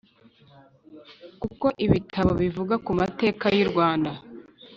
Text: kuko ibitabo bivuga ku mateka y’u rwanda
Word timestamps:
kuko 1.41 1.67
ibitabo 1.85 2.31
bivuga 2.41 2.75
ku 2.85 2.91
mateka 2.99 3.45
y’u 3.57 3.67
rwanda 3.71 4.11